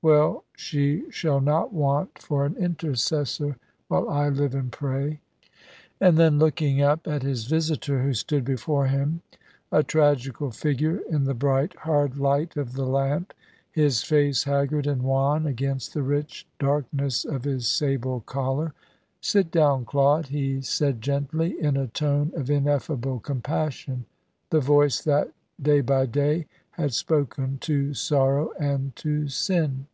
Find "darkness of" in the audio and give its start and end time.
16.60-17.42